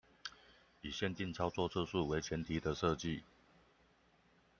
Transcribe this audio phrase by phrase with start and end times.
[0.81, 3.21] 以限定操作次數為前提的設計